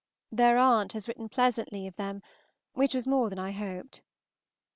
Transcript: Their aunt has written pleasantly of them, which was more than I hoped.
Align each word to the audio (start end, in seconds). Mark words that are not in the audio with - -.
Their 0.31 0.57
aunt 0.57 0.93
has 0.93 1.07
written 1.07 1.29
pleasantly 1.29 1.85
of 1.85 1.95
them, 1.95 2.23
which 2.73 2.95
was 2.95 3.05
more 3.05 3.29
than 3.29 3.37
I 3.37 3.51
hoped. 3.51 4.01